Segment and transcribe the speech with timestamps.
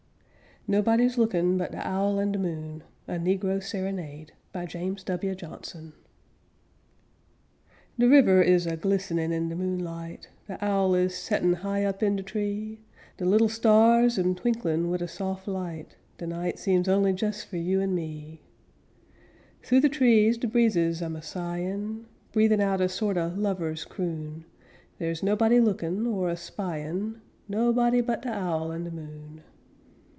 [0.67, 5.03] NOBODY'S LOOKIN' BUT DE OWL AND DE MOON (A Negro Serenade) De
[8.07, 12.21] river is a glistenin' in de moonlight, De owl is set'n high up in de
[12.21, 12.79] tree;
[13.17, 17.57] De little stars am twinklin' wid a sof' light, De night seems only jes fu'
[17.57, 18.39] you an' me.
[19.63, 24.45] Thoo de trees de breezes am a sighin', Breathin' out a sort o' lover's croon,
[24.99, 29.41] Der's nobody lookin' or a spyin', Nobody but de owl an' de moon.